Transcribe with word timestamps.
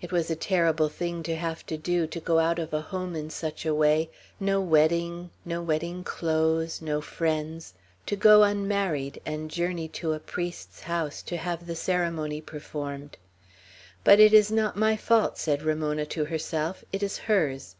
It 0.00 0.10
was 0.10 0.28
a 0.28 0.34
terrible 0.34 0.88
thing 0.88 1.22
to 1.22 1.36
have 1.36 1.64
to 1.66 1.76
do, 1.76 2.08
to 2.08 2.18
go 2.18 2.40
out 2.40 2.58
of 2.58 2.74
a 2.74 2.80
home 2.80 3.14
in 3.14 3.30
such 3.30 3.64
a 3.64 3.72
way: 3.72 4.10
no 4.40 4.60
wedding 4.60 5.30
no 5.44 5.62
wedding 5.62 6.02
clothes 6.02 6.82
no 6.82 7.00
friends 7.00 7.72
to 8.06 8.16
go 8.16 8.42
unmarried, 8.42 9.20
and 9.24 9.48
journey 9.52 9.86
to 9.86 10.14
a 10.14 10.18
priest's 10.18 10.80
house, 10.80 11.22
to 11.22 11.36
have 11.36 11.68
the 11.68 11.76
ceremony 11.76 12.40
performed; 12.40 13.18
"but 14.02 14.18
it 14.18 14.32
is 14.34 14.50
not 14.50 14.74
my 14.76 14.96
fault," 14.96 15.38
said 15.38 15.62
Ramona 15.62 16.06
to 16.06 16.24
herself; 16.24 16.82
"it 16.92 17.00
is 17.00 17.18
hers. 17.30 17.76